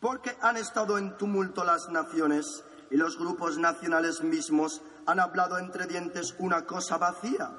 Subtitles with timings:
[0.00, 5.86] Porque han estado en tumulto las naciones y los grupos nacionales mismos han hablado entre
[5.86, 7.50] dientes una cosa vacía.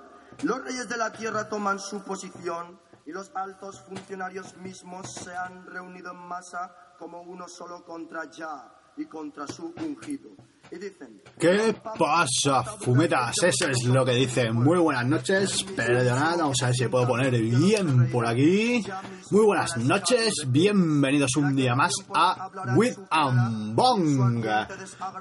[0.43, 5.65] Los reyes de la tierra toman su posición y los altos funcionarios mismos se han
[5.65, 10.29] reunido en masa como uno solo contra Ya y contra su ungido.
[10.71, 13.35] Dicen, ¿Qué pasa, fumetas?
[13.41, 14.51] Eso es lo que dice.
[14.51, 18.83] Muy buenas noches, perdonad, vamos a ver si puedo poner bien por aquí.
[19.31, 24.45] Muy buenas noches, bienvenidos un día más a With and Bong.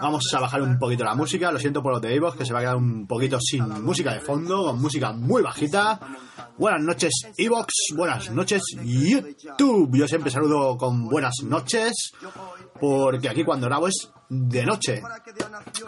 [0.00, 2.52] Vamos a bajar un poquito la música, lo siento por los de Evox, que se
[2.52, 6.00] va a quedar un poquito sin música de fondo, con música muy bajita.
[6.58, 9.96] Buenas noches, Evox, buenas noches, YouTube.
[9.96, 11.92] Yo siempre saludo con buenas noches,
[12.80, 15.02] porque aquí cuando grabo es de noche.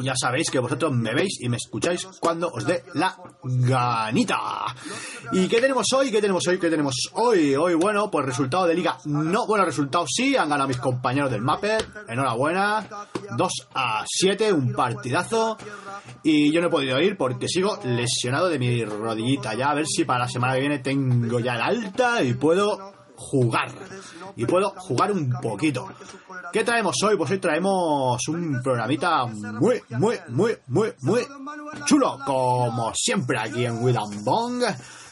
[0.01, 4.39] Ya sabéis que vosotros me veis y me escucháis cuando os dé la ganita.
[5.33, 6.11] ¿Y qué tenemos hoy?
[6.11, 6.59] ¿Qué tenemos hoy?
[6.59, 7.55] ¿Qué tenemos hoy?
[7.57, 8.99] Hoy, bueno, pues resultado de liga.
[9.07, 11.87] No, bueno, resultado sí, han ganado mis compañeros del Mapper.
[12.09, 12.87] Enhorabuena.
[13.37, 15.57] 2 a 7, un partidazo.
[16.23, 19.55] Y yo no he podido ir porque sigo lesionado de mi rodillita.
[19.55, 22.98] Ya a ver si para la semana que viene tengo ya el alta y puedo
[23.19, 23.71] jugar.
[24.37, 25.89] Y puedo jugar un poquito.
[26.53, 27.17] ¿Qué traemos hoy?
[27.17, 31.27] Pues hoy traemos un programita muy, muy, muy, muy, muy
[31.85, 32.19] chulo.
[32.25, 34.65] Como siempre aquí en and Bong.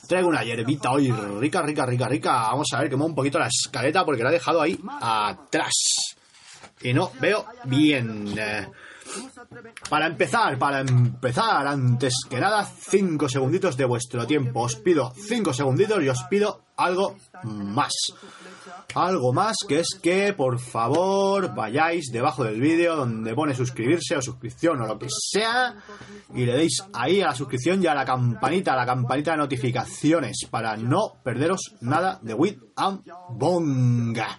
[0.09, 2.33] Traigo una hierbita hoy rica, rica, rica, rica.
[2.33, 5.75] Vamos a ver, quemo un poquito la escaleta porque la he dejado ahí atrás.
[6.81, 8.35] Y no veo bien.
[9.89, 14.63] Para empezar, para empezar, antes que nada, 5 segunditos de vuestro tiempo.
[14.63, 17.93] Os pido 5 segunditos y os pido algo más.
[18.95, 24.23] Algo más que es que por favor vayáis debajo del vídeo donde pone suscribirse o
[24.23, 25.75] suscripción o lo que sea
[26.35, 29.39] y le deis ahí a la suscripción y a la campanita, a la campanita de
[29.39, 34.39] notificaciones para no perderos nada de With and Bonga.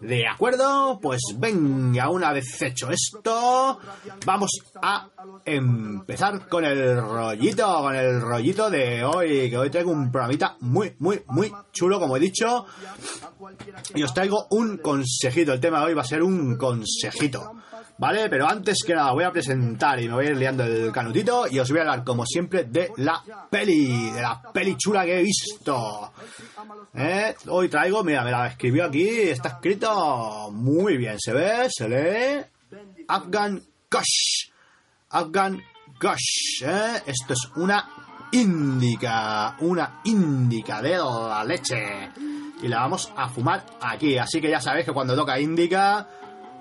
[0.00, 0.98] ¿De acuerdo?
[1.00, 3.78] Pues venga, una vez hecho esto,
[4.24, 4.50] vamos
[4.82, 5.08] a
[5.44, 10.94] empezar con el rollito, con el rollito de hoy, que hoy traigo un programita muy,
[10.98, 12.66] muy, muy chulo, como he dicho.
[13.94, 15.52] Y os traigo un consejito.
[15.52, 17.52] El tema de hoy va a ser un consejito.
[17.98, 18.28] ¿Vale?
[18.28, 21.48] Pero antes que nada voy a presentar y me voy a ir liando el canutito
[21.50, 23.20] y os voy a hablar como siempre de la
[23.50, 26.12] peli, de la peli chula que he visto.
[26.94, 27.34] ¿Eh?
[27.48, 32.44] Hoy traigo, mira, me la escribió aquí, está escrito muy bien, se ve, se lee.
[33.08, 33.60] Afghan
[33.90, 34.50] Kush.
[35.10, 35.60] Afghan
[36.00, 37.02] Kush, ¿eh?
[37.04, 37.84] Esto es una
[38.30, 42.10] índica, una índica de la leche.
[42.62, 44.18] Y la vamos a fumar aquí.
[44.18, 46.06] Así que ya sabéis que cuando toca índica,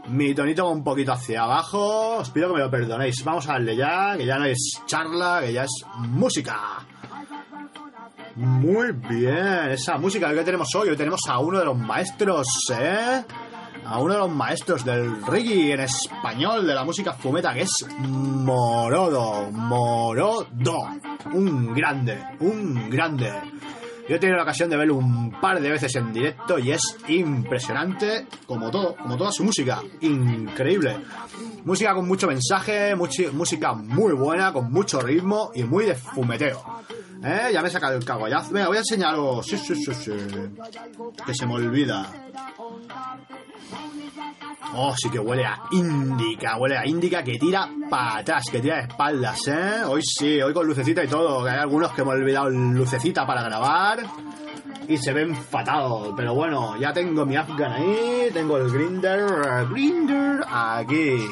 [0.08, 2.18] mi tonito va un poquito hacia abajo.
[2.18, 3.24] Os pido que me lo perdonéis.
[3.24, 6.86] Vamos a darle ya, que ya no es charla, que ya es música.
[8.36, 10.90] Muy bien, esa música que tenemos hoy.
[10.90, 12.47] Hoy tenemos a uno de los maestros,
[12.80, 13.24] ¿eh?
[13.84, 17.88] A uno de los maestros del reggae en español, de la música fumeta, que es
[17.97, 19.50] Morodo.
[19.52, 20.46] Morodo.
[21.34, 23.31] Un grande, un grande.
[24.07, 26.97] Yo he tenido la ocasión de verlo un par de veces en directo y es
[27.09, 29.81] impresionante, como todo, como toda su música.
[30.01, 30.97] Increíble.
[31.66, 36.63] Música con mucho mensaje, muchi- música muy buena, con mucho ritmo y muy de fumeteo.
[37.23, 37.50] ¿Eh?
[37.51, 38.53] Ya me he sacado el cagollazo.
[38.53, 39.45] Venga, voy a enseñaros.
[39.45, 40.12] Sí, sí, sí, sí.
[41.25, 42.06] Que se me olvida.
[44.75, 48.75] Oh, sí que huele a índica, huele a índica que tira para atrás, que tira
[48.75, 49.84] de espaldas, ¿eh?
[49.88, 53.25] Hoy sí, hoy con lucecita y todo, que hay algunos que me he olvidado lucecita
[53.25, 53.97] para grabar
[54.88, 60.45] y se ven fatal, pero bueno, ya tengo mi Afghan ahí, tengo el grinder, grinder
[60.50, 61.27] aquí.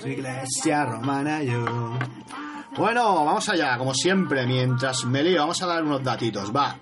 [0.00, 1.64] Su iglesia romana yo.
[2.76, 6.76] Bueno, vamos allá, como siempre, mientras me lío, vamos a dar unos datitos, va.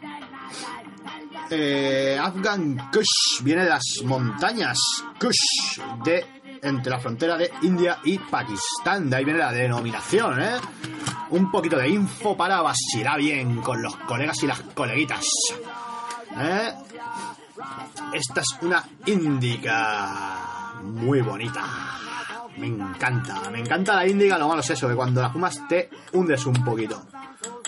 [1.49, 4.78] Eh, Afghan Kush viene de las montañas
[5.19, 6.26] Kush de
[6.62, 9.08] entre la frontera de India y Pakistán.
[9.08, 10.56] De ahí viene la denominación, ¿eh?
[11.31, 15.26] Un poquito de info para vacilar bien con los colegas y las coleguitas.
[16.38, 16.73] ¿Eh?
[18.12, 21.64] Esta es una índica muy bonita.
[22.58, 24.38] Me encanta, me encanta la índica.
[24.38, 27.02] Lo malo es eso, que cuando la fumas te hundes un poquito.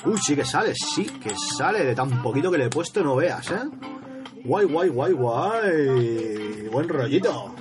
[0.04, 1.84] Uy, sí que sale, sí que sale.
[1.84, 3.60] De tan poquito que le he puesto, no veas, ¿eh?
[4.44, 6.68] Guay, guay, guay, guay.
[6.68, 7.54] Buen rollito.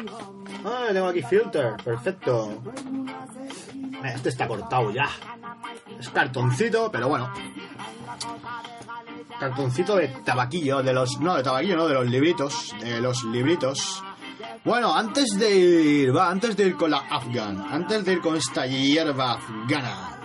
[0.65, 1.75] Ah, tengo aquí filter.
[1.83, 2.61] Perfecto.
[4.03, 5.09] Este está cortado ya.
[5.99, 7.31] Es cartoncito, pero bueno.
[9.39, 11.19] Cartoncito de tabaquillo, de los...
[11.19, 12.75] No, de tabaquillo, no, de los libritos.
[12.79, 14.03] De los libritos.
[14.65, 18.35] Bueno, antes de ir, va, antes de ir con la Afghan, antes de ir con
[18.35, 20.19] esta hierba afgana.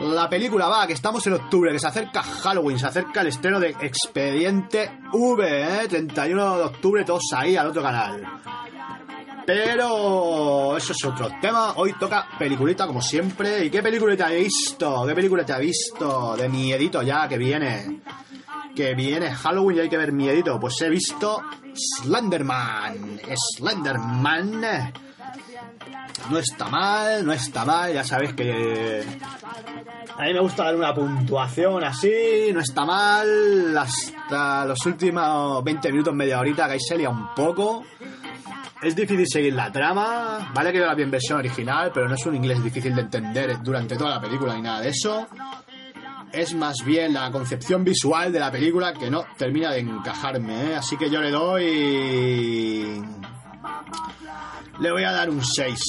[0.00, 3.58] La película va, que estamos en octubre, que se acerca Halloween, se acerca el estreno
[3.58, 5.88] de Expediente V, ¿eh?
[5.88, 8.22] 31 de octubre, todos ahí al otro canal.
[9.46, 11.74] Pero eso es otro tema.
[11.76, 13.64] Hoy toca peliculita como siempre.
[13.64, 15.06] ¿Y qué película te he visto?
[15.06, 16.36] ¿Qué película te ha visto?
[16.36, 18.00] De miedito ya que viene.
[18.74, 20.58] Que viene Halloween y hay que ver miedito.
[20.58, 21.40] Pues he visto
[21.72, 23.20] Slenderman.
[23.56, 24.92] Slenderman.
[26.28, 27.94] No está mal, no está mal.
[27.94, 29.06] Ya sabéis que
[30.18, 33.76] a mí me gusta dar una puntuación así, no está mal.
[33.76, 37.84] Hasta los últimos 20 minutos, media horita, que ahí se un poco.
[38.86, 42.24] Es difícil seguir la trama, vale que yo la vi versión original, pero no es
[42.24, 45.26] un inglés difícil de entender durante toda la película ni nada de eso.
[46.32, 50.76] Es más bien la concepción visual de la película que no termina de encajarme, ¿eh?
[50.76, 53.02] así que yo le doy...
[54.78, 55.80] Le voy a dar un 6.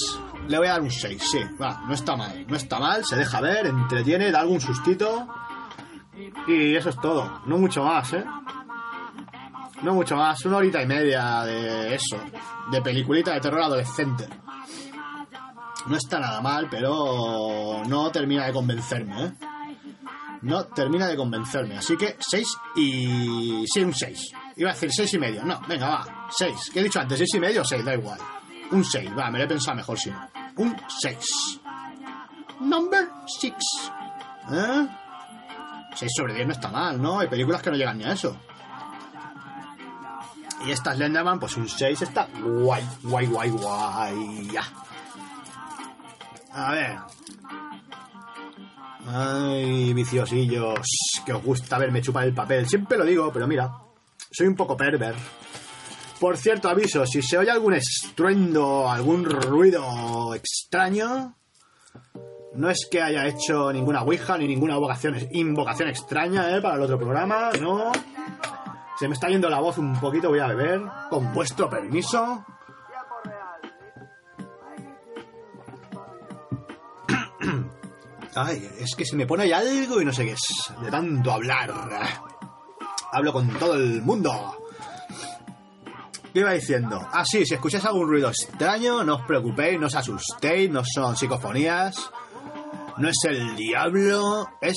[0.48, 3.16] Le voy a dar un 6, sí, va, no está mal, no está mal, se
[3.16, 5.28] deja ver, entretiene, da algún sustito.
[6.48, 8.26] Y eso es todo, no mucho más, ¿eh?
[9.84, 12.20] No mucho más, una horita y media de eso,
[12.72, 14.28] de peliculita de terror adolescente.
[15.86, 19.32] No está nada mal, pero no termina de convencerme, ¿eh?
[20.42, 23.66] No termina de convencerme, así que 6 y...
[23.68, 24.32] sí, un 6.
[24.58, 26.72] Iba a decir 6 y medio, no, venga, va, 6.
[26.74, 27.20] ¿Qué he dicho antes?
[27.22, 27.86] ¿6 y medio o 6?
[27.86, 28.20] Da igual.
[28.72, 30.30] Un 6, va, me lo he pensado mejor si no.
[30.58, 31.60] Un 6.
[32.60, 33.08] Number
[33.40, 33.54] 6.
[34.52, 34.88] ¿Eh?
[35.96, 37.20] 6 sobre 10 no está mal, ¿no?
[37.20, 38.38] Hay películas que no llegan ni a eso.
[40.66, 44.50] Y esta Slenderman, pues un 6 está guay, guay, guay, guay.
[44.52, 44.64] Ya.
[46.54, 46.98] A ver.
[49.08, 50.80] Ay, viciosillos,
[51.26, 52.68] que os gusta verme chupar el papel.
[52.68, 53.72] Siempre lo digo, pero mira,
[54.32, 55.16] soy un poco perver.
[56.20, 61.36] Por cierto, aviso, si se oye algún estruendo, algún ruido extraño,
[62.56, 66.62] no es que haya hecho ninguna ouija ni ninguna invocación, invocación extraña ¿eh?
[66.62, 67.92] para el otro programa, no.
[69.00, 72.44] Se me está yendo la voz un poquito, voy a beber, con vuestro permiso.
[78.36, 81.72] Ay, es que se me pone algo y no sé qué es, de tanto hablar.
[83.12, 84.64] Hablo con todo el mundo.
[86.34, 87.08] ¿Qué iba diciendo?
[87.12, 91.16] Ah, sí, si escucháis algún ruido extraño, no os preocupéis, no os asustéis, no son
[91.16, 92.10] psicofonías,
[92.98, 94.76] no es el diablo, es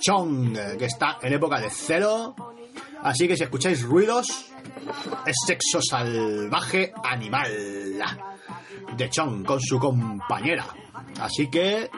[0.00, 2.34] Chong, que está en época de cero.
[3.04, 4.26] Así que si escucháis ruidos,
[5.26, 7.52] es sexo salvaje animal
[8.96, 10.66] de Chong con su compañera.
[11.20, 11.90] Así que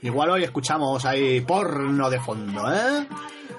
[0.00, 3.06] igual hoy escuchamos ahí porno de fondo, ¿eh?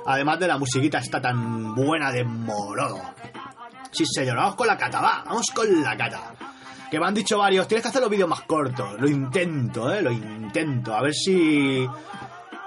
[0.07, 2.99] Además de la musiquita está tan buena de morodo.
[3.91, 6.33] Sí, señor, vamos con la cata, va, vamos con la cata.
[6.89, 8.99] Que me han dicho varios, tienes que hacer los vídeos más cortos.
[8.99, 10.01] Lo intento, ¿eh?
[10.01, 10.95] Lo intento.
[10.95, 11.87] A ver si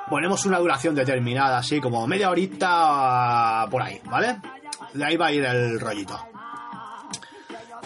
[0.09, 4.39] ponemos una duración determinada, así como media horita por ahí, ¿vale?
[4.93, 6.19] De ahí va a ir el rollito.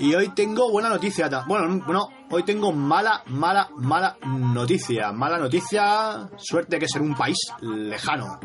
[0.01, 1.29] Y hoy tengo buena noticia.
[1.47, 5.11] Bueno, no, hoy tengo mala, mala, mala noticia.
[5.11, 8.39] Mala noticia, suerte que es en un país lejano.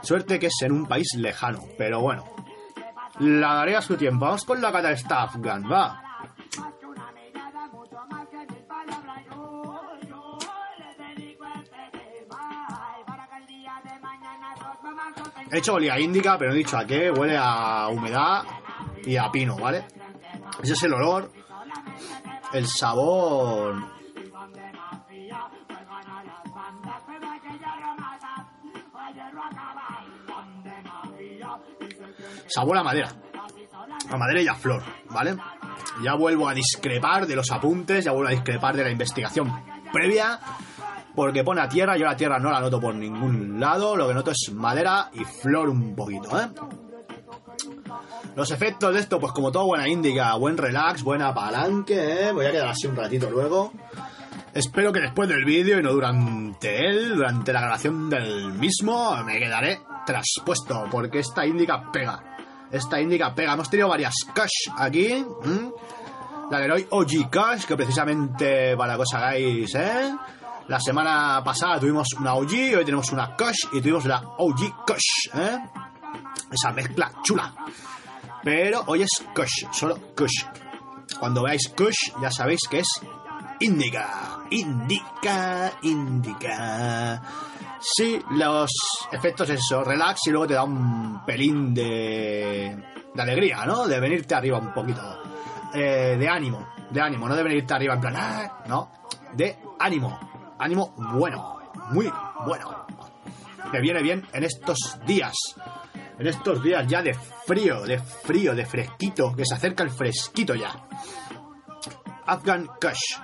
[0.00, 2.24] Suerte que es en un país lejano, pero bueno,
[3.18, 4.24] la daré a su tiempo.
[4.24, 6.07] Vamos con la cata Staff Gun, va.
[15.50, 17.10] He hecho olía índica, pero he dicho a qué.
[17.10, 18.42] Huele a humedad
[19.04, 19.84] y a pino, ¿vale?
[20.62, 21.30] Ese es el olor.
[22.52, 23.98] El sabor.
[32.48, 33.08] sabor a madera.
[34.10, 35.36] A madera y a flor, ¿vale?
[36.02, 39.52] Ya vuelvo a discrepar de los apuntes, ya vuelvo a discrepar de la investigación
[39.92, 40.38] previa,
[41.18, 44.14] porque pone a tierra, yo la tierra no la noto por ningún lado, lo que
[44.14, 46.46] noto es madera y flor un poquito, ¿eh?
[48.36, 52.32] Los efectos de esto, pues como todo buena índica, buen relax, buena palanque, ¿eh?
[52.32, 53.72] Voy a quedar así un ratito luego.
[54.54, 59.40] Espero que después del vídeo y no durante él, durante la grabación del mismo, me
[59.40, 62.22] quedaré traspuesto, porque esta índica pega.
[62.70, 63.54] Esta indica pega.
[63.54, 65.26] Hemos tenido varias cash aquí.
[66.48, 70.14] La Leroy OG Cash, que precisamente para que os hagáis, ¿eh?
[70.68, 75.34] La semana pasada tuvimos una OG, hoy tenemos una Kush y tuvimos la OG Kush,
[75.34, 75.58] ¿eh?
[76.52, 77.54] Esa mezcla chula.
[78.42, 80.44] Pero hoy es Kush, solo Kush.
[81.18, 82.88] Cuando veáis Kush ya sabéis que es
[83.60, 87.22] Indica, Indica, Indica.
[87.80, 88.70] Sí, los
[89.10, 92.76] efectos eso, relax y luego te da un pelín de,
[93.14, 93.86] de alegría, ¿no?
[93.86, 95.00] De venirte arriba un poquito.
[95.72, 98.90] Eh, de ánimo, de ánimo, no de venirte arriba en plan, "Ah", no,
[99.34, 100.18] de ánimo,
[100.58, 101.58] ánimo bueno,
[101.90, 102.10] muy
[102.44, 102.86] bueno.
[103.70, 105.34] Que viene bien en estos días,
[106.18, 110.54] en estos días ya de frío, de frío, de fresquito, que se acerca el fresquito
[110.54, 110.74] ya.
[112.26, 113.20] Afghan Kush.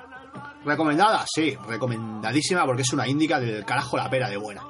[0.65, 1.25] ¿Recomendada?
[1.27, 4.63] Sí, recomendadísima porque es una índica del carajo la pera de buena.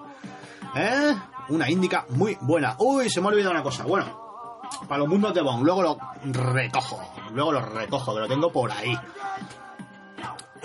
[0.74, 1.14] ¿Eh?
[1.50, 2.74] Una índica muy buena.
[2.78, 3.84] Uy, se me ha olvidado una cosa.
[3.84, 7.00] Bueno, para los mundos de Bond, luego lo recojo.
[7.32, 8.98] Luego lo recojo, que lo tengo por ahí.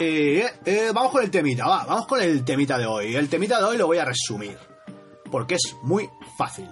[0.02, 3.16] Eh, eh, vamos con el temita, va, vamos con el temita de hoy.
[3.16, 4.58] El temita de hoy lo voy a resumir.
[5.30, 6.70] Porque es muy fácil.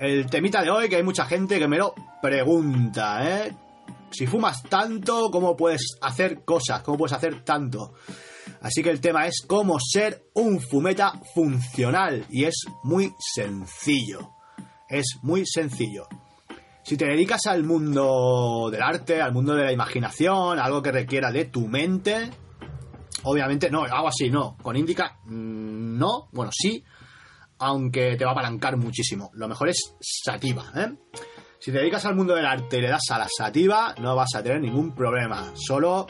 [0.00, 3.54] El temita de hoy, que hay mucha gente que me lo pregunta, ¿eh?
[4.10, 6.82] Si fumas tanto, ¿cómo puedes hacer cosas?
[6.82, 7.94] ¿Cómo puedes hacer tanto?
[8.60, 12.26] Así que el tema es cómo ser un fumeta funcional.
[12.30, 14.32] Y es muy sencillo.
[14.88, 16.08] Es muy sencillo.
[16.90, 21.30] Si te dedicas al mundo del arte, al mundo de la imaginación, algo que requiera
[21.30, 22.28] de tu mente,
[23.22, 24.56] obviamente no, algo así no.
[24.60, 26.82] Con Indica, mm, no, bueno, sí,
[27.60, 29.30] aunque te va a apalancar muchísimo.
[29.34, 30.92] Lo mejor es sativa, ¿eh?
[31.60, 34.34] Si te dedicas al mundo del arte y le das a la sativa, no vas
[34.34, 35.52] a tener ningún problema.
[35.54, 36.08] Solo,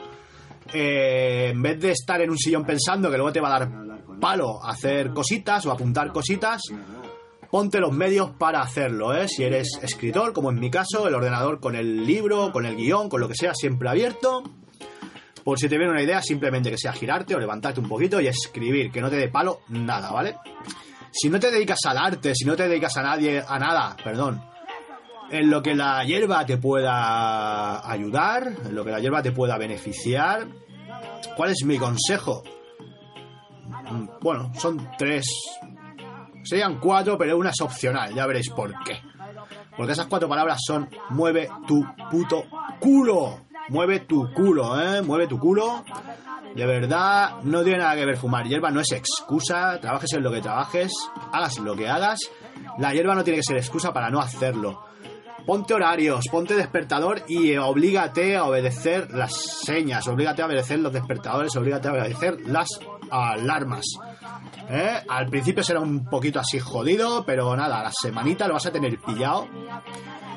[0.73, 3.71] eh, en vez de estar en un sillón pensando que luego te va a dar
[4.19, 6.63] palo hacer cositas o apuntar cositas,
[7.51, 9.29] ponte los medios para hacerlo, ¿eh?
[9.29, 13.09] Si eres escritor, como en mi caso, el ordenador con el libro, con el guion,
[13.09, 14.43] con lo que sea, siempre abierto.
[15.45, 18.27] Por si te viene una idea, simplemente que sea girarte o levantarte un poquito y
[18.27, 20.37] escribir, que no te dé palo nada, ¿vale?
[21.11, 24.43] Si no te dedicas al arte, si no te dedicas a nadie, a nada, perdón,
[25.31, 29.57] en lo que la hierba te pueda ayudar, en lo que la hierba te pueda
[29.59, 30.47] beneficiar,
[31.37, 32.43] ¿cuál es mi consejo?
[33.91, 35.25] Mm, Bueno, son tres.
[36.43, 39.01] Serían cuatro, pero una es opcional, ya veréis por qué.
[39.77, 42.45] Porque esas cuatro palabras son mueve tu puto
[42.79, 43.47] culo.
[43.69, 45.03] Mueve tu culo, ¿eh?
[45.03, 45.85] Mueve tu culo.
[46.55, 49.79] De verdad, no tiene nada que ver fumar hierba, no es excusa.
[49.81, 50.93] Trabajes en lo que trabajes,
[51.33, 52.19] hagas lo que hagas.
[52.79, 54.85] La hierba no tiene que ser excusa para no hacerlo.
[55.47, 59.33] Ponte horarios, ponte despertador y oblígate a obedecer las
[59.65, 62.69] señas, oblígate a obedecer los despertadores, oblígate a obedecer las
[63.11, 63.85] alarmas.
[64.73, 65.03] ¿Eh?
[65.09, 69.01] Al principio será un poquito así jodido, pero nada, la semanita lo vas a tener
[69.01, 69.49] pillado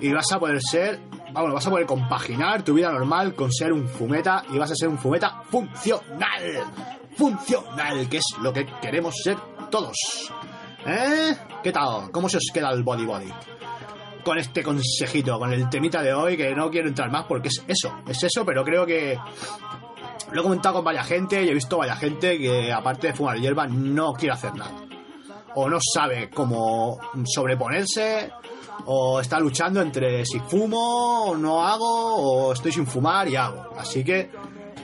[0.01, 0.99] y vas a poder ser,
[1.31, 4.75] vamos, vas a poder compaginar tu vida normal con ser un fumeta y vas a
[4.75, 6.63] ser un fumeta funcional.
[7.15, 9.37] Funcional, que es lo que queremos ser
[9.69, 9.95] todos.
[10.87, 11.37] ¿Eh?
[11.61, 12.09] ¿Qué tal?
[12.11, 13.31] ¿Cómo se os queda el body body?
[14.23, 17.61] con este consejito, con el temita de hoy, que no quiero entrar más porque es
[17.67, 19.19] eso, es eso, pero creo que
[20.33, 23.37] lo he comentado con varias gente y he visto varias gente que aparte de fumar
[23.37, 24.73] hierba no quiere hacer nada.
[25.55, 28.31] O no sabe cómo sobreponerse,
[28.85, 33.69] o está luchando entre si fumo o no hago, o estoy sin fumar y hago.
[33.77, 34.31] Así que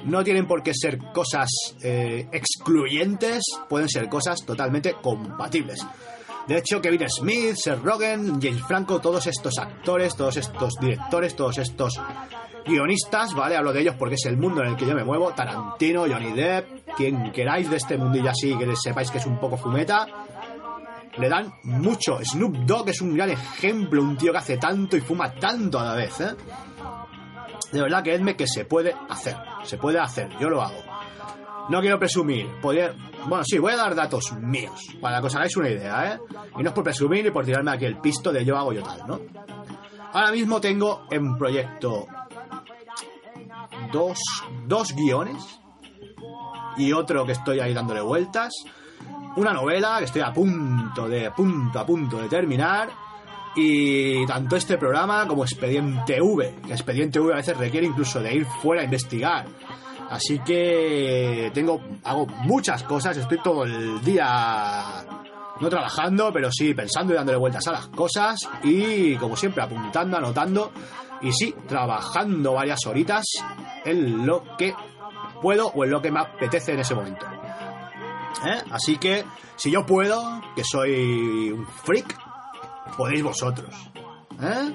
[0.05, 1.49] no tienen por qué ser cosas
[1.81, 5.85] eh, excluyentes, pueden ser cosas totalmente compatibles.
[6.47, 11.57] De hecho, Kevin Smith, Seth Rogen, James Franco, todos estos actores, todos estos directores, todos
[11.57, 11.99] estos
[12.65, 13.55] guionistas, ¿vale?
[13.55, 15.31] Hablo de ellos porque es el mundo en el que yo me muevo.
[15.31, 19.57] Tarantino, Johnny Depp, quien queráis de este mundillo así, que sepáis que es un poco
[19.57, 20.07] fumeta.
[21.17, 22.19] Le dan mucho.
[22.23, 25.83] Snoop Dogg es un gran ejemplo, un tío que hace tanto y fuma tanto a
[25.83, 26.35] la vez, ¿eh?
[27.71, 29.35] De verdad, creedme que se puede hacer.
[29.63, 30.81] Se puede hacer, yo lo hago.
[31.69, 32.47] No quiero presumir.
[32.61, 32.93] Podría...
[33.27, 34.87] Bueno, sí, voy a dar datos míos.
[34.99, 36.19] Para que os hagáis una idea, ¿eh?
[36.57, 38.81] Y no es por presumir ni por tirarme aquí el pisto de yo hago yo
[38.81, 39.19] tal, ¿no?
[40.13, 42.07] Ahora mismo tengo en proyecto
[43.91, 44.19] dos,
[44.65, 45.59] dos guiones
[46.77, 48.53] y otro que estoy ahí dándole vueltas.
[49.35, 52.89] Una novela que estoy a punto de, punto, a punto de terminar.
[53.55, 58.45] Y tanto este programa como Expediente V, Expediente V a veces requiere incluso de ir
[58.45, 59.45] fuera a investigar.
[60.09, 65.05] Así que tengo, hago muchas cosas, estoy todo el día
[65.59, 70.17] no trabajando, pero sí pensando y dándole vueltas a las cosas y como siempre apuntando,
[70.17, 70.71] anotando
[71.21, 73.25] y sí, trabajando varias horitas
[73.85, 74.73] en lo que
[75.41, 77.25] puedo o en lo que me apetece en ese momento.
[78.45, 78.61] ¿Eh?
[78.71, 82.17] Así que si yo puedo, que soy un freak,
[82.97, 83.73] podéis vosotros.
[84.41, 84.71] ¿Eh?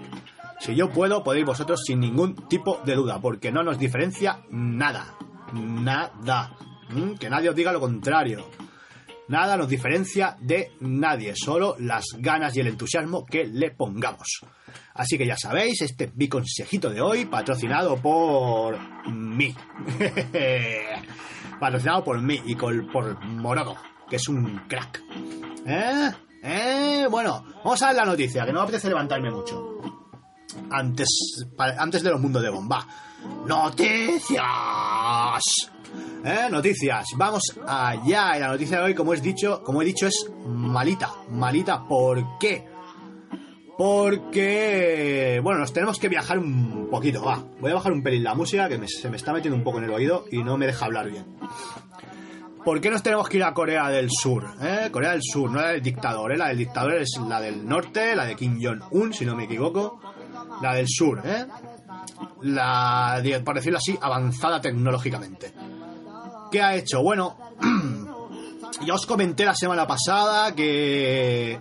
[0.60, 5.14] Si yo puedo, podéis vosotros sin ningún tipo de duda, porque no nos diferencia nada.
[5.52, 6.56] Nada.
[6.90, 7.16] ¿m?
[7.18, 8.46] Que nadie os diga lo contrario.
[9.28, 14.40] Nada nos diferencia de nadie, solo las ganas y el entusiasmo que le pongamos.
[14.94, 18.78] Así que ya sabéis, este es mi consejito de hoy, patrocinado por
[19.10, 19.54] mí.
[21.58, 23.76] patrocinado por mí y por Morodo,
[24.10, 25.02] que es un crack.
[25.66, 26.10] ¿Eh?
[26.42, 27.06] ¿Eh?
[27.10, 29.78] Bueno, vamos a ver la noticia, que no me apetece levantarme mucho.
[30.70, 31.08] Antes,
[31.78, 32.86] antes de los mundos de bomba.
[33.46, 34.42] ¡Noticias!
[36.24, 36.48] ¿Eh?
[36.50, 37.06] Noticias.
[37.16, 38.36] Vamos allá.
[38.36, 41.10] Y la noticia de hoy, como he dicho, como he dicho, es malita.
[41.30, 42.66] Malita, ¿por qué?
[43.76, 47.42] Porque, bueno, nos tenemos que viajar un poquito, va.
[47.60, 49.84] Voy a bajar un pelín la música que se me está metiendo un poco en
[49.84, 51.26] el oído y no me deja hablar bien.
[52.64, 54.46] ¿Por qué nos tenemos que ir a Corea del Sur?
[54.62, 54.88] ¿eh?
[54.90, 56.36] Corea del Sur, no la del dictador, ¿eh?
[56.38, 60.00] la del dictador es la del norte, la de Kim Jong-un, si no me equivoco.
[60.62, 61.46] La del sur, ¿eh?
[62.42, 65.52] La, por decirlo así, avanzada tecnológicamente.
[66.50, 67.02] ¿Qué ha hecho?
[67.02, 67.36] Bueno,
[68.86, 71.58] ya os comenté la semana pasada que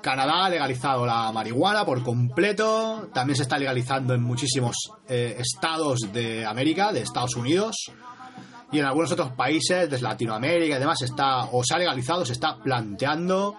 [0.00, 3.10] Canadá ha legalizado la marihuana por completo.
[3.12, 4.76] También se está legalizando en muchísimos
[5.08, 7.92] eh, estados de América, de Estados Unidos.
[8.70, 12.32] Y en algunos otros países de Latinoamérica y demás está, o se ha legalizado, se
[12.32, 13.56] está planteando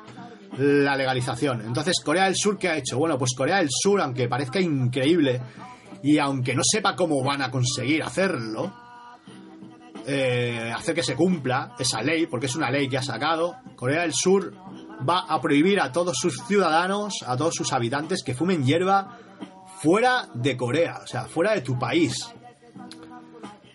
[0.57, 1.61] la legalización.
[1.61, 2.97] Entonces, Corea del Sur, ¿qué ha hecho?
[2.97, 5.41] Bueno, pues Corea del Sur, aunque parezca increíble
[6.03, 8.73] y aunque no sepa cómo van a conseguir hacerlo,
[10.05, 14.01] eh, hacer que se cumpla esa ley, porque es una ley que ha sacado, Corea
[14.01, 14.53] del Sur
[15.07, 19.17] va a prohibir a todos sus ciudadanos, a todos sus habitantes que fumen hierba
[19.81, 22.33] fuera de Corea, o sea, fuera de tu país.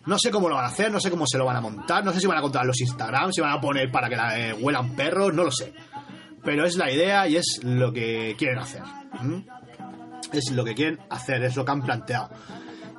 [0.07, 2.04] No sé cómo lo van a hacer, no sé cómo se lo van a montar,
[2.04, 4.38] no sé si van a contar los Instagram, si van a poner para que la,
[4.38, 5.73] eh, huelan perros, no lo sé.
[6.43, 8.83] Pero es la idea y es lo que quieren hacer.
[10.37, 12.31] Es lo que quieren hacer, es lo que han planteado.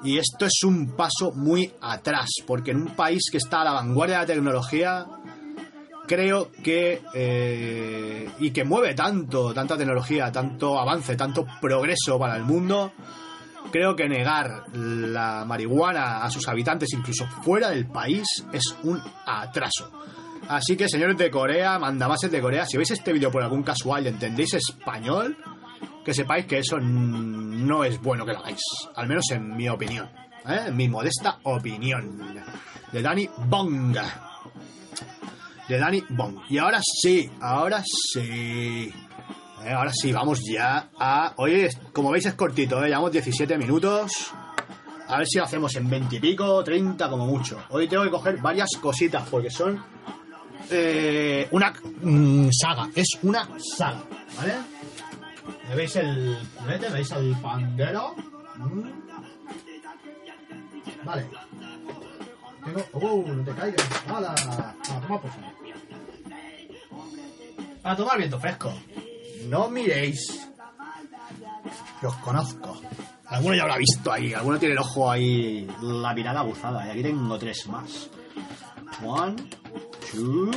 [0.04, 3.72] Y esto es un paso muy atrás, porque en un país que está a la
[3.72, 5.06] vanguardia de la tecnología,
[6.08, 12.44] creo que eh, y que mueve tanto, tanta tecnología, tanto avance, tanto progreso para el
[12.44, 12.94] mundo,
[13.72, 19.92] creo que negar la marihuana a sus habitantes, incluso fuera del país, es un atraso.
[20.48, 24.06] Así que, señores de Corea, mandamases de Corea, si veis este vídeo por algún casual
[24.06, 25.36] y entendéis español,
[26.06, 28.62] que sepáis que eso no es bueno que lo hagáis.
[28.96, 30.08] Al menos en mi opinión.
[30.48, 30.72] ¿eh?
[30.72, 32.40] Mi modesta opinión.
[32.92, 33.98] De Dani Bong.
[35.68, 36.42] De Dani Bong.
[36.48, 38.94] Y ahora sí, ahora sí.
[39.64, 41.34] Eh, ahora sí, vamos ya a...
[41.38, 42.90] Oye, como veis es cortito, ¿eh?
[42.90, 44.32] llevamos 17 minutos.
[45.08, 47.64] A ver si lo hacemos en 20 y pico, 30 como mucho.
[47.70, 49.84] Hoy tengo que coger varias cositas porque son
[50.70, 52.90] eh, una mm, saga.
[52.94, 54.04] Es una saga,
[54.38, 54.75] ¿vale?
[55.70, 56.90] ¿Me veis el culete?
[56.90, 58.16] ¿Veis el pandero?
[58.58, 58.90] Mm.
[61.04, 61.26] Vale.
[62.64, 62.84] Tengo...
[62.94, 63.34] ¡Uh!
[63.34, 63.88] No te caigas.
[64.08, 64.32] ¡Hala!
[64.32, 65.56] A tomar por favor.
[67.84, 68.74] A tomar viento fresco.
[69.48, 70.48] No miréis.
[72.00, 72.82] Que os conozco.
[73.28, 74.34] Alguno ya habrá visto ahí.
[74.34, 75.68] Alguno tiene el ojo ahí.
[75.82, 76.88] La mirada aguzada.
[76.88, 78.10] Y aquí tengo tres más.
[79.04, 79.36] One,
[80.12, 80.52] two,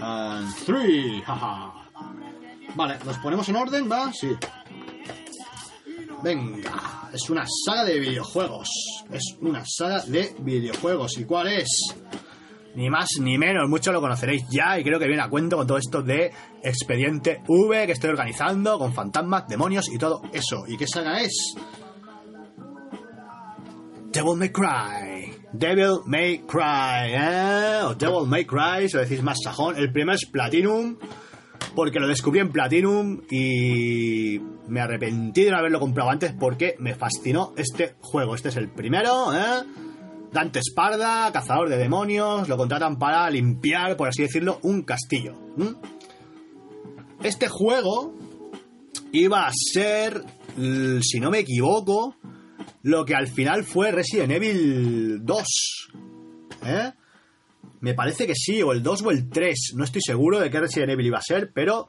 [0.00, 1.22] and three.
[1.22, 1.65] Jaja.
[2.76, 4.12] Vale, ¿los ponemos en orden, va?
[4.12, 4.28] Sí.
[6.22, 8.68] Venga, es una saga de videojuegos.
[9.10, 11.16] Es una saga de videojuegos.
[11.18, 11.68] ¿Y cuál es?
[12.74, 15.66] Ni más ni menos, muchos lo conoceréis ya y creo que viene a cuento con
[15.66, 16.30] todo esto de
[16.62, 20.64] Expediente V que estoy organizando con fantasmas, demonios y todo eso.
[20.68, 21.54] ¿Y qué saga es?
[24.12, 25.34] Devil May Cry.
[25.52, 27.80] Devil May Cry, ¿eh?
[27.84, 29.76] O Devil May Cry, si lo decís más sajón.
[29.78, 30.98] El primero es Platinum,
[31.76, 36.94] porque lo descubrí en Platinum y me arrepentí de no haberlo comprado antes porque me
[36.94, 38.34] fascinó este juego.
[38.34, 39.62] Este es el primero, ¿eh?
[40.32, 45.34] Dante Esparda, cazador de demonios, lo contratan para limpiar, por así decirlo, un castillo.
[47.22, 48.14] Este juego
[49.12, 50.24] iba a ser,
[51.02, 52.16] si no me equivoco,
[52.82, 55.44] lo que al final fue Resident Evil 2.
[56.64, 56.92] ¿Eh?
[57.80, 59.72] Me parece que sí, o el 2 o el 3.
[59.76, 61.88] No estoy seguro de qué Resident Evil iba a ser, pero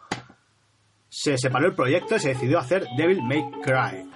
[1.09, 4.09] se separó el proyecto y se decidió hacer Devil May Cry.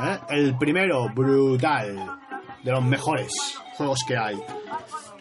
[0.00, 0.18] ¿Eh?
[0.30, 2.18] El primero, brutal.
[2.62, 3.32] De los mejores
[3.76, 4.36] juegos que hay.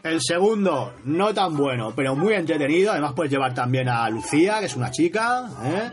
[0.04, 2.92] El segundo, no tan bueno, pero muy entretenido.
[2.92, 5.50] Además puedes llevar también a Lucía, que es una chica.
[5.64, 5.92] ¿eh?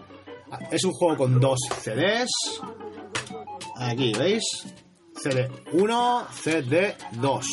[0.70, 2.30] Es un juego con dos CDs.
[3.76, 4.44] Aquí, ¿veis?
[5.14, 7.44] CD1, CD2.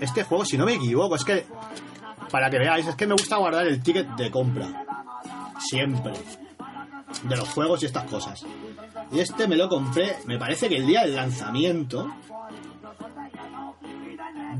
[0.00, 1.46] Este juego, si no me equivoco, es que...
[2.30, 4.84] Para que veáis, es que me gusta guardar el ticket de compra.
[5.58, 6.12] Siempre.
[7.24, 8.44] De los juegos y estas cosas.
[9.12, 12.08] Y este me lo compré, me parece que el día del lanzamiento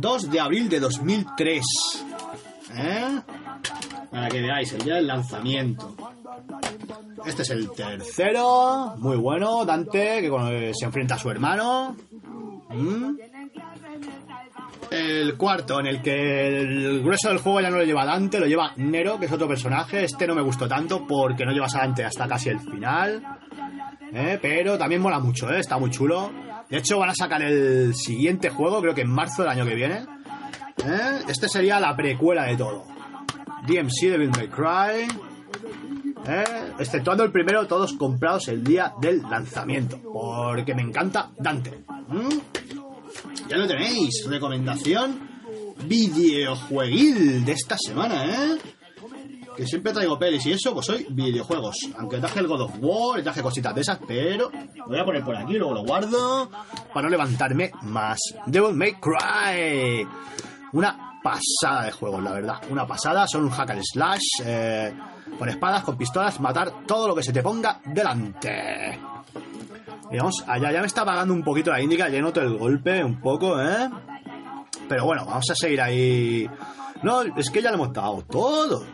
[0.01, 1.65] 2 de abril de 2003.
[2.75, 3.21] ¿Eh?
[4.11, 5.95] Para que veáis, el día del lanzamiento.
[7.25, 11.97] Este es el tercero, muy bueno, Dante, que se enfrenta a su hermano.
[12.71, 13.15] ¿Mm?
[14.91, 18.47] El cuarto, en el que el grueso del juego ya no lo lleva Dante, lo
[18.47, 20.05] lleva Nero, que es otro personaje.
[20.05, 23.23] Este no me gustó tanto porque no llevas a Dante hasta casi el final.
[24.13, 24.39] ¿eh?
[24.43, 25.61] Pero también mola mucho, ¿eh?
[25.61, 26.33] está muy chulo.
[26.69, 29.75] De hecho, van a sacar el siguiente juego, creo que en marzo del año que
[29.75, 30.07] viene.
[30.85, 31.21] ¿eh?
[31.29, 32.85] Este sería la precuela de todo.
[33.67, 35.31] DMC Devil May Cry.
[36.27, 36.45] ¿eh?
[36.79, 40.01] exceptuando el primero, todos comprados el día del lanzamiento.
[40.03, 41.85] Porque me encanta Dante.
[43.51, 45.29] Ya lo tenéis, recomendación
[45.85, 48.59] videojueguil de esta semana, ¿eh?
[49.57, 51.75] Que siempre traigo pelis y eso, pues hoy videojuegos.
[51.99, 55.25] Aunque traje el God of War, traje cositas de esas, pero lo voy a poner
[55.25, 56.49] por aquí, luego lo guardo
[56.95, 58.21] para no levantarme más.
[58.47, 60.07] Devil May Cry.
[60.73, 62.63] Una pasada de juegos, la verdad.
[62.71, 64.23] Una pasada, son un hack and slash.
[64.45, 64.95] Eh,
[65.37, 68.97] con espadas, con pistolas, matar todo lo que se te ponga delante.
[70.11, 73.05] Y vamos allá, ya me está apagando un poquito la índica, ya noto el golpe
[73.05, 73.89] un poco, ¿eh?
[74.89, 76.51] Pero bueno, vamos a seguir ahí.
[77.03, 78.85] No, es que ya lo hemos dado todo.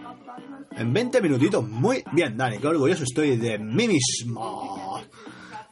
[0.76, 5.00] En 20 minutitos, muy bien, Dani, qué orgulloso estoy de mí mismo.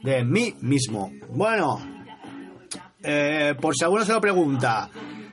[0.03, 1.13] De mí mismo.
[1.29, 1.79] Bueno,
[3.03, 4.89] eh, por si alguno se lo pregunta,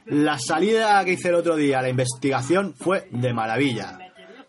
[0.07, 4.00] la salida que hice el otro día, la investigación, fue de maravilla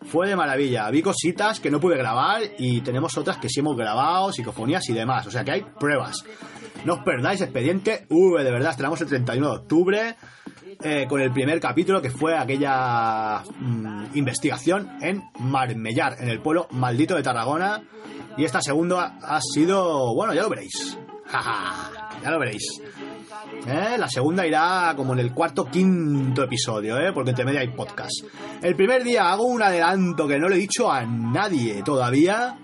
[0.05, 0.89] fue de maravilla.
[0.89, 4.93] Vi cositas que no pude grabar y tenemos otras que sí hemos grabado, psicofonías y
[4.93, 5.25] demás.
[5.27, 6.23] O sea que hay pruebas.
[6.85, 10.15] No os perdáis, expediente V, de verdad, estrenamos el 31 de octubre
[10.83, 16.67] eh, con el primer capítulo que fue aquella mm, investigación en Marmellar, en el pueblo
[16.71, 17.83] maldito de Tarragona.
[18.35, 20.97] Y esta segunda ha sido, bueno, ya lo veréis.
[22.23, 22.81] ya lo veréis.
[23.65, 23.97] ¿Eh?
[23.97, 27.13] La segunda irá como en el cuarto quinto episodio, ¿eh?
[27.13, 28.25] porque entre medio hay podcast.
[28.61, 32.57] El primer día hago un adelanto que no le he dicho a nadie todavía.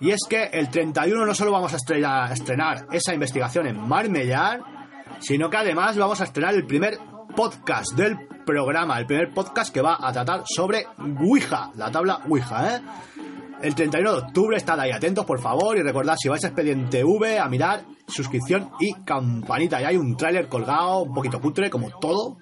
[0.00, 4.60] Y es que el 31 no solo vamos a estrenar, esa investigación en Marmellar,
[5.20, 6.98] sino que además vamos a estrenar el primer
[7.34, 12.76] podcast del programa, el primer podcast que va a tratar sobre Ouija, la tabla Ouija,
[12.76, 12.80] ¿eh?
[13.62, 17.02] El 31 de octubre, estad ahí atentos, por favor, y recordad, si vais a Expediente
[17.02, 19.80] V, a mirar suscripción y campanita.
[19.80, 22.36] Ya hay un tráiler colgado, un poquito cutre, como todo.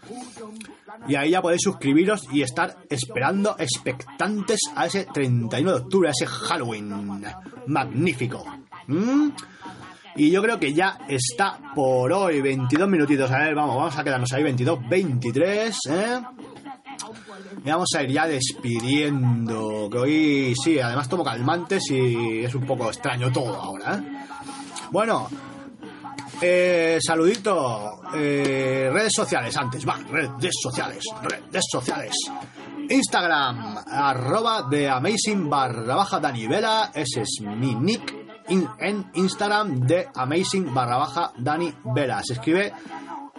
[1.07, 6.13] Y ahí ya podéis suscribiros y estar esperando, expectantes a ese 31 de octubre, a
[6.13, 7.23] ese Halloween
[7.67, 8.45] magnífico.
[8.87, 9.31] ¿Mm?
[10.17, 13.31] Y yo creo que ya está por hoy, 22 minutitos.
[13.31, 16.21] A ver, vamos, vamos a quedarnos ahí, 22, 23, ¿eh?
[17.65, 19.89] Y vamos a ir ya despidiendo.
[19.91, 23.95] Que hoy sí, además tomo calmantes y es un poco extraño todo ahora.
[23.97, 24.27] ¿eh?
[24.91, 25.29] Bueno,
[26.41, 28.03] eh, saludito.
[28.15, 32.15] Eh, redes sociales antes, va, redes sociales, redes sociales.
[32.89, 38.15] Instagram, arroba de Amazing barra baja Vela, ese es mi nick
[38.49, 42.23] en Instagram de Amazing barra baja Dani Vela.
[42.23, 42.73] Se escribe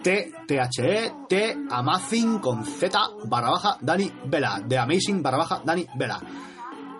[0.06, 5.84] T, T-H-E, T, Amazing con Z barra baja Dani Vela, de Amazing barra baja Dani
[5.98, 6.20] Vela.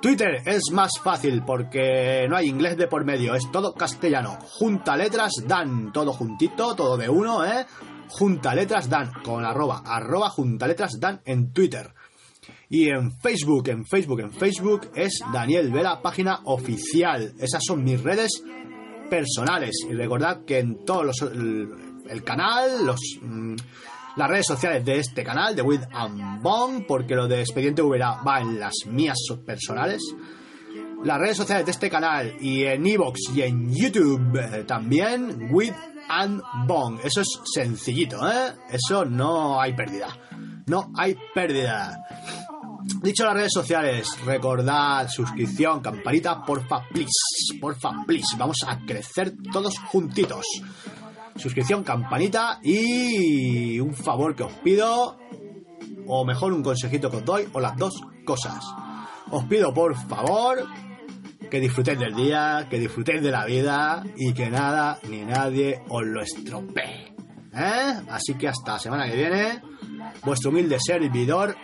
[0.03, 4.37] Twitter es más fácil porque no hay inglés de por medio, es todo castellano.
[4.40, 7.64] Junta letras dan, todo juntito, todo de uno, ¿eh?
[8.09, 11.95] Junta letras dan, con arroba, arroba junta letras dan en Twitter.
[12.69, 17.35] Y en Facebook, en Facebook, en Facebook es Daniel Vela, página oficial.
[17.38, 18.42] Esas son mis redes
[19.09, 19.77] personales.
[19.88, 21.23] Y recordad que en todos los
[22.09, 23.57] el, canal, los mm,
[24.16, 28.23] las redes sociales de este canal, de With and Bong, porque lo de Expediente Ubera
[28.27, 30.03] va en las mías personales.
[31.05, 35.75] Las redes sociales de este canal y en Evox y en YouTube eh, también, With
[36.09, 36.99] and Bong.
[37.05, 38.55] Eso es sencillito, ¿eh?
[38.71, 40.09] Eso no hay pérdida.
[40.66, 42.03] No hay pérdida.
[43.03, 47.59] Dicho las redes sociales, recordad, suscripción, campanita, porfa, please.
[47.61, 48.35] Porfa, please.
[48.38, 50.47] Vamos a crecer todos juntitos
[51.37, 55.18] suscripción, campanita y un favor que os pido,
[56.07, 57.94] o mejor un consejito que os doy, o las dos
[58.25, 58.64] cosas.
[59.31, 60.66] Os pido por favor
[61.51, 66.05] que disfrutéis del día, que disfrutéis de la vida y que nada ni nadie os
[66.05, 67.14] lo estropee.
[67.55, 68.01] ¿Eh?
[68.11, 69.62] Así que hasta la semana que viene,
[70.25, 71.57] vuestro humilde servidor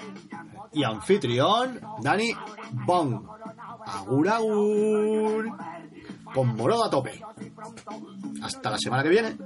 [0.72, 2.32] y anfitrión, Dani
[2.86, 3.28] Bong.
[3.84, 5.71] Agur, agur.
[6.34, 7.20] Con moro a tope.
[8.42, 9.36] Hasta la semana que viene.